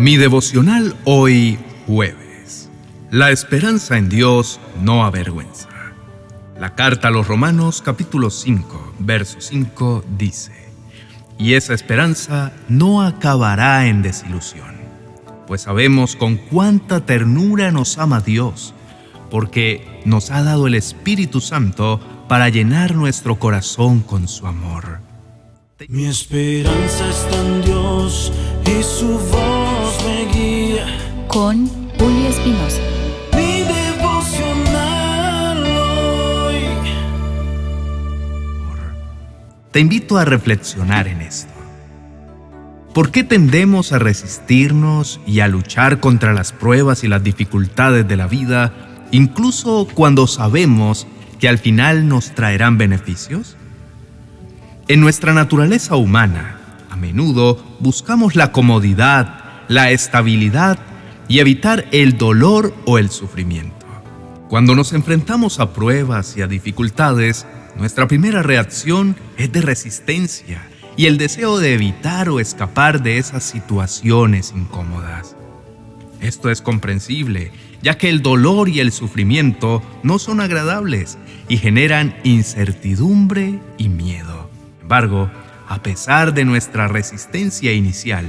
[0.00, 2.70] Mi devocional hoy jueves.
[3.10, 5.68] La esperanza en Dios no avergüenza.
[6.58, 10.52] La carta a los Romanos capítulo 5, verso 5 dice,
[11.36, 14.74] Y esa esperanza no acabará en desilusión,
[15.46, 18.72] pues sabemos con cuánta ternura nos ama Dios,
[19.30, 25.00] porque nos ha dado el Espíritu Santo para llenar nuestro corazón con su amor.
[25.88, 28.32] Mi esperanza está en Dios
[28.66, 30.86] y su voz me guía.
[31.28, 31.66] Con
[31.98, 32.80] Julio Espinosa.
[33.32, 36.64] Mi devocional hoy.
[39.70, 41.52] Te invito a reflexionar en esto.
[42.94, 48.16] ¿Por qué tendemos a resistirnos y a luchar contra las pruebas y las dificultades de
[48.16, 48.72] la vida,
[49.12, 51.06] incluso cuando sabemos
[51.38, 53.56] que al final nos traerán beneficios?
[54.88, 56.59] En nuestra naturaleza humana,
[57.00, 60.78] menudo buscamos la comodidad, la estabilidad
[61.28, 63.86] y evitar el dolor o el sufrimiento.
[64.48, 70.62] Cuando nos enfrentamos a pruebas y a dificultades, nuestra primera reacción es de resistencia
[70.96, 75.36] y el deseo de evitar o escapar de esas situaciones incómodas.
[76.20, 81.16] Esto es comprensible, ya que el dolor y el sufrimiento no son agradables
[81.48, 84.50] y generan incertidumbre y miedo
[84.90, 85.30] embargo,
[85.70, 88.26] a pesar de nuestra resistencia inicial,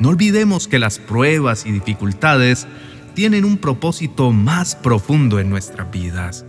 [0.00, 2.66] no olvidemos que las pruebas y dificultades
[3.14, 6.44] tienen un propósito más profundo en nuestras vidas.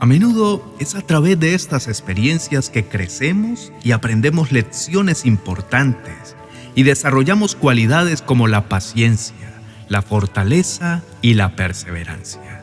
[0.00, 6.34] A menudo es a través de estas experiencias que crecemos y aprendemos lecciones importantes
[6.74, 12.62] y desarrollamos cualidades como la paciencia, la fortaleza y la perseverancia.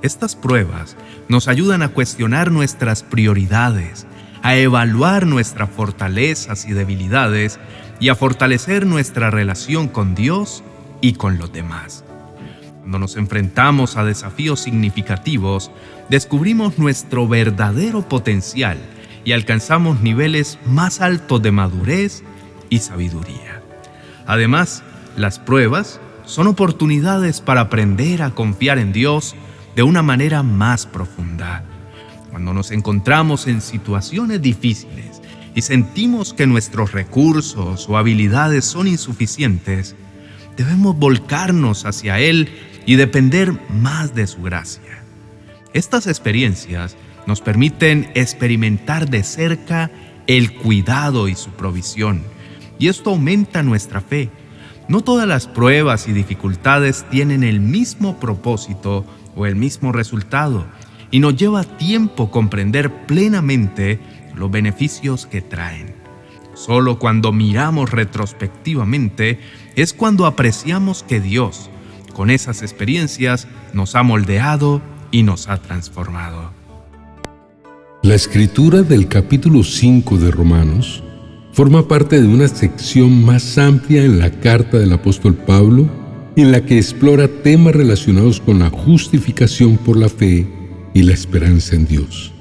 [0.00, 0.96] Estas pruebas
[1.28, 4.06] nos ayudan a cuestionar nuestras prioridades,
[4.42, 7.58] a evaluar nuestras fortalezas y debilidades
[8.00, 10.62] y a fortalecer nuestra relación con Dios
[11.00, 12.04] y con los demás.
[12.80, 15.70] Cuando nos enfrentamos a desafíos significativos,
[16.08, 18.78] descubrimos nuestro verdadero potencial
[19.24, 22.22] y alcanzamos niveles más altos de madurez
[22.70, 23.62] y sabiduría.
[24.26, 24.82] Además,
[25.16, 29.34] las pruebas son oportunidades para aprender a confiar en Dios
[29.74, 31.64] de una manera más profunda
[32.36, 35.22] cuando nos encontramos en situaciones difíciles
[35.54, 39.96] y sentimos que nuestros recursos o habilidades son insuficientes,
[40.54, 42.50] debemos volcarnos hacia Él
[42.84, 45.02] y depender más de su gracia.
[45.72, 46.94] Estas experiencias
[47.26, 49.90] nos permiten experimentar de cerca
[50.26, 52.22] el cuidado y su provisión,
[52.78, 54.28] y esto aumenta nuestra fe.
[54.88, 60.66] No todas las pruebas y dificultades tienen el mismo propósito o el mismo resultado,
[61.16, 63.98] y nos lleva tiempo comprender plenamente
[64.34, 65.94] los beneficios que traen.
[66.52, 69.38] Solo cuando miramos retrospectivamente
[69.76, 71.70] es cuando apreciamos que Dios,
[72.12, 76.50] con esas experiencias, nos ha moldeado y nos ha transformado.
[78.02, 81.02] La escritura del capítulo 5 de Romanos
[81.52, 85.88] forma parte de una sección más amplia en la carta del apóstol Pablo,
[86.36, 90.46] en la que explora temas relacionados con la justificación por la fe
[90.96, 92.32] y la esperanza en Dios.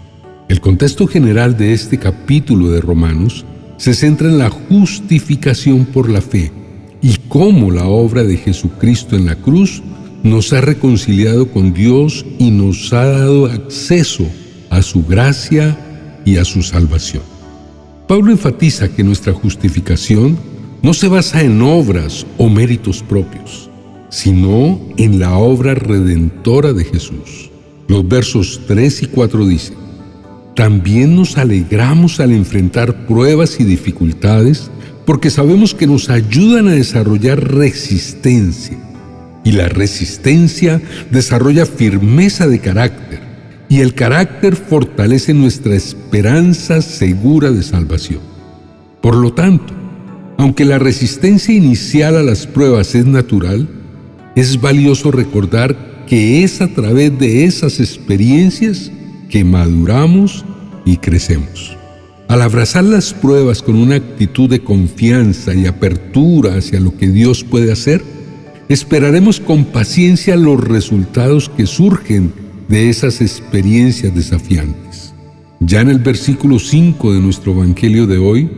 [0.47, 3.43] El contexto general de este capítulo de Romanos
[3.75, 6.53] se centra en la justificación por la fe
[7.01, 9.83] y cómo la obra de Jesucristo en la cruz
[10.23, 14.25] nos ha reconciliado con Dios y nos ha dado acceso
[14.69, 15.77] a su gracia
[16.23, 17.23] y a su salvación.
[18.07, 20.37] Pablo enfatiza que nuestra justificación
[20.81, 23.69] no se basa en obras o méritos propios,
[24.09, 27.51] sino en la obra redentora de Jesús.
[27.87, 29.75] Los versos 3 y 4 dicen,
[30.55, 34.71] también nos alegramos al enfrentar pruebas y dificultades
[35.05, 38.77] porque sabemos que nos ayudan a desarrollar resistencia
[39.43, 40.81] y la resistencia
[41.11, 43.19] desarrolla firmeza de carácter
[43.69, 48.21] y el carácter fortalece nuestra esperanza segura de salvación.
[49.01, 49.73] Por lo tanto,
[50.37, 53.67] aunque la resistencia inicial a las pruebas es natural,
[54.35, 58.91] es valioso recordar que es a través de esas experiencias
[59.29, 60.45] que maduramos
[60.85, 61.75] y crecemos.
[62.27, 67.43] Al abrazar las pruebas con una actitud de confianza y apertura hacia lo que Dios
[67.43, 68.03] puede hacer,
[68.67, 72.33] esperaremos con paciencia los resultados que surgen
[72.67, 75.13] de esas experiencias desafiantes.
[75.59, 78.49] Ya en el versículo 5 de nuestro Evangelio de hoy,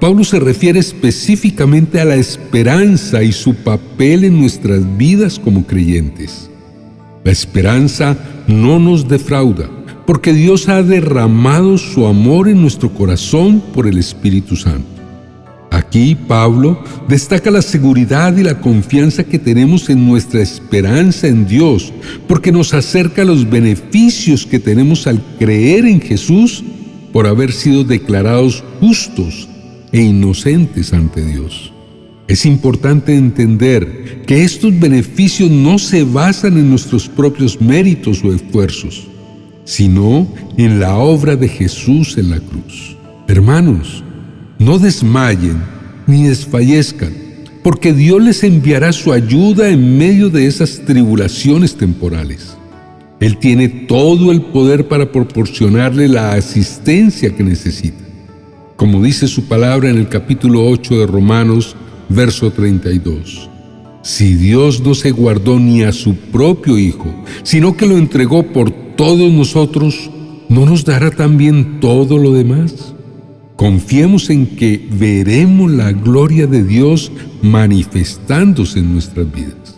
[0.00, 6.50] Pablo se refiere específicamente a la esperanza y su papel en nuestras vidas como creyentes.
[7.24, 8.16] La esperanza
[8.48, 9.70] no nos defrauda,
[10.06, 14.92] porque Dios ha derramado su amor en nuestro corazón por el Espíritu Santo.
[15.70, 21.94] Aquí Pablo destaca la seguridad y la confianza que tenemos en nuestra esperanza en Dios,
[22.28, 26.62] porque nos acerca los beneficios que tenemos al creer en Jesús
[27.12, 29.48] por haber sido declarados justos
[29.92, 31.71] e inocentes ante Dios.
[32.28, 39.08] Es importante entender que estos beneficios no se basan en nuestros propios méritos o esfuerzos,
[39.64, 40.26] sino
[40.56, 42.96] en la obra de Jesús en la cruz.
[43.28, 44.04] Hermanos,
[44.58, 45.62] no desmayen
[46.06, 47.12] ni desfallezcan,
[47.62, 52.56] porque Dios les enviará su ayuda en medio de esas tribulaciones temporales.
[53.20, 58.02] Él tiene todo el poder para proporcionarle la asistencia que necesita.
[58.76, 61.76] Como dice su palabra en el capítulo 8 de Romanos,
[62.12, 63.48] verso 32.
[64.02, 68.70] Si Dios no se guardó ni a su propio Hijo, sino que lo entregó por
[68.70, 70.10] todos nosotros,
[70.48, 72.94] ¿no nos dará también todo lo demás?
[73.56, 77.12] Confiemos en que veremos la gloria de Dios
[77.42, 79.76] manifestándose en nuestras vidas.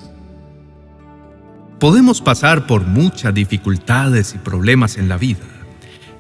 [1.79, 5.41] Podemos pasar por muchas dificultades y problemas en la vida.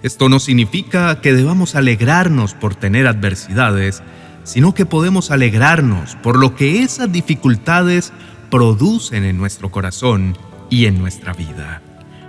[0.03, 4.03] Esto no significa que debamos alegrarnos por tener adversidades,
[4.45, 8.13] sino que podemos alegrarnos por lo que esas dificultades
[8.51, 10.37] producen en nuestro corazón
[10.71, 11.83] y en nuestra vida.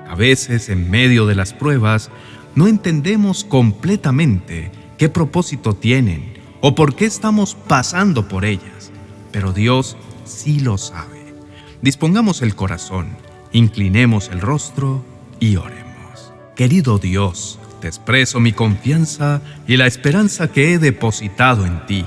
[0.09, 2.09] A veces, en medio de las pruebas,
[2.55, 8.91] no entendemos completamente qué propósito tienen o por qué estamos pasando por ellas,
[9.31, 11.35] pero Dios sí lo sabe.
[11.81, 13.09] Dispongamos el corazón,
[13.51, 15.03] inclinemos el rostro
[15.39, 16.33] y oremos.
[16.55, 22.03] Querido Dios, te expreso mi confianza y la esperanza que he depositado en ti.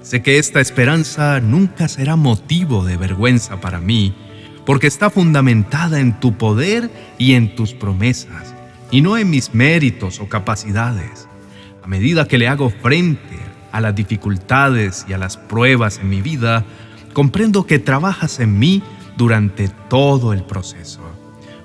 [0.00, 4.14] Sé que esta esperanza nunca será motivo de vergüenza para mí,
[4.64, 8.54] porque está fundamentada en tu poder y en tus promesas,
[8.90, 11.28] y no en mis méritos o capacidades.
[11.82, 13.36] A medida que le hago frente
[13.70, 16.64] a las dificultades y a las pruebas en mi vida,
[17.12, 18.82] comprendo que trabajas en mí
[19.18, 21.02] durante todo el proceso.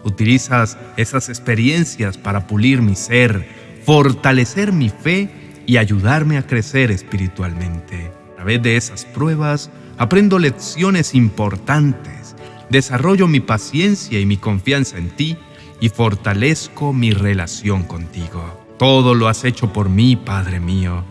[0.07, 3.45] Utilizas esas experiencias para pulir mi ser,
[3.83, 5.29] fortalecer mi fe
[5.65, 8.09] y ayudarme a crecer espiritualmente.
[8.31, 12.37] A través de esas pruebas aprendo lecciones importantes,
[12.69, 15.35] desarrollo mi paciencia y mi confianza en ti
[15.81, 18.65] y fortalezco mi relación contigo.
[18.79, 21.03] Todo lo has hecho por mí, Padre mío.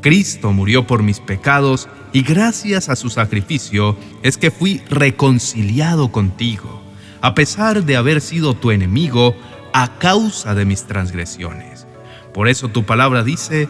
[0.00, 6.71] Cristo murió por mis pecados y gracias a su sacrificio es que fui reconciliado contigo,
[7.22, 9.34] a pesar de haber sido tu enemigo
[9.72, 11.86] a causa de mis transgresiones.
[12.34, 13.68] Por eso tu palabra dice,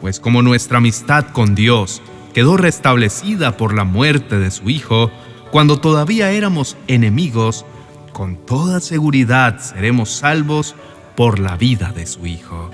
[0.00, 2.02] pues como nuestra amistad con Dios
[2.34, 5.10] quedó restablecida por la muerte de su Hijo,
[5.50, 7.64] cuando todavía éramos enemigos,
[8.12, 10.74] con toda seguridad seremos salvos
[11.16, 12.70] por la vida de su Hijo.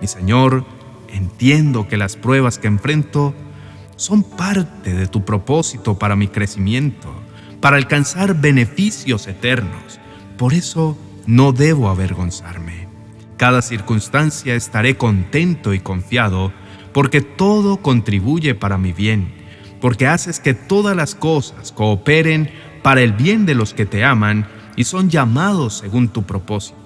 [0.00, 0.64] Mi Señor,
[1.08, 3.34] entiendo que las pruebas que enfrento
[3.96, 7.14] son parte de tu propósito para mi crecimiento,
[7.60, 10.00] para alcanzar beneficios eternos.
[10.36, 12.86] Por eso no debo avergonzarme.
[13.36, 16.52] Cada circunstancia estaré contento y confiado,
[16.92, 19.34] porque todo contribuye para mi bien,
[19.80, 22.50] porque haces que todas las cosas cooperen
[22.82, 26.76] para el bien de los que te aman y son llamados según tu propósito.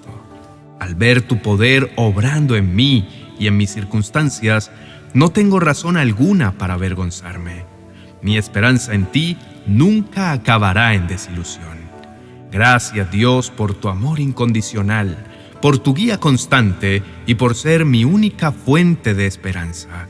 [0.79, 3.07] Al ver tu poder obrando en mí
[3.39, 4.71] y en mis circunstancias,
[5.13, 7.65] no tengo razón alguna para avergonzarme.
[8.21, 11.79] Mi esperanza en ti nunca acabará en desilusión.
[12.51, 15.17] Gracias Dios por tu amor incondicional,
[15.61, 20.07] por tu guía constante y por ser mi única fuente de esperanza.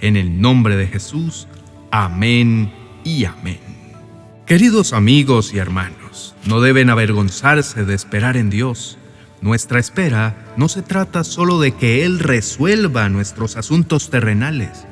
[0.00, 1.46] En el nombre de Jesús,
[1.90, 2.72] amén
[3.04, 3.60] y amén.
[4.46, 8.98] Queridos amigos y hermanos, no deben avergonzarse de esperar en Dios
[9.44, 14.86] nuestra espera no se trata solo de que Él resuelva nuestros asuntos terrenales,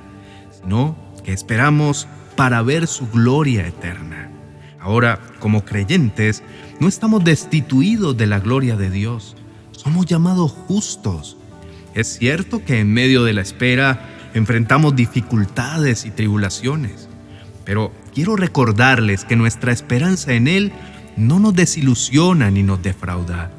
[0.60, 0.94] sino
[1.24, 2.06] que esperamos
[2.42, 4.28] para ver su gloria eterna.
[4.80, 6.42] Ahora, como creyentes,
[6.80, 9.36] no estamos destituidos de la gloria de Dios,
[9.70, 11.36] somos llamados justos.
[11.94, 17.08] Es cierto que en medio de la espera enfrentamos dificultades y tribulaciones,
[17.64, 20.72] pero quiero recordarles que nuestra esperanza en Él
[21.16, 23.52] no nos desilusiona ni nos defrauda.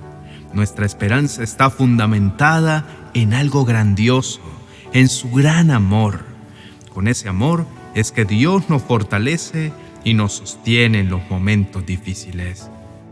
[0.53, 4.41] Nuestra esperanza está fundamentada en algo grandioso,
[4.91, 6.25] en su gran amor.
[6.93, 9.71] Con ese amor es que Dios nos fortalece
[10.03, 12.69] y nos sostiene en los momentos difíciles.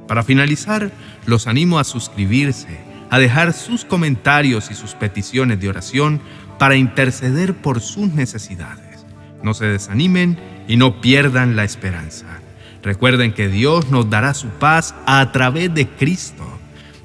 [0.08, 0.92] Para finalizar,
[1.26, 6.22] los animo a suscribirse, a dejar sus comentarios y sus peticiones de oración
[6.60, 9.06] para interceder por sus necesidades.
[9.44, 12.28] No se desanimen y no pierdan la esperanza.
[12.84, 16.52] Recuerden que Dios nos dará su paz a través de Cristo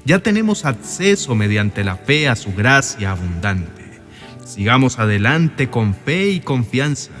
[0.07, 3.83] ya tenemos acceso mediante la fe a su gracia abundante.
[4.45, 7.11] Sigamos adelante con fe y confianza,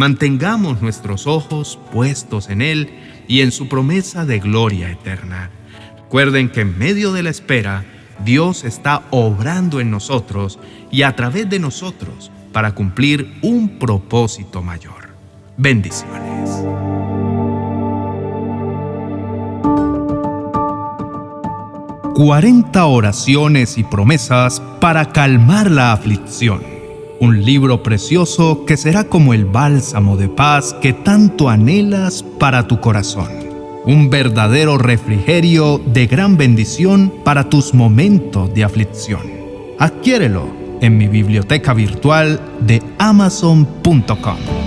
[0.00, 2.88] Mantengamos nuestros ojos puestos en Él
[3.28, 5.50] y en su promesa de gloria eterna.
[6.04, 7.84] Recuerden que en medio de la espera,
[8.24, 10.58] Dios está obrando en nosotros
[10.90, 15.10] y a través de nosotros para cumplir un propósito mayor.
[15.58, 16.48] Bendiciones.
[22.14, 26.79] «40 oraciones y promesas para calmar la aflicción»
[27.20, 32.80] un libro precioso que será como el bálsamo de paz que tanto anhelas para tu
[32.80, 33.28] corazón.
[33.84, 39.22] Un verdadero refrigerio de gran bendición para tus momentos de aflicción.
[39.78, 40.48] Adquiérelo
[40.80, 44.59] en mi biblioteca virtual de amazon.com.